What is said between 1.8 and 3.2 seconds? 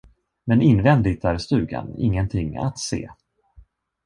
ingenting att se.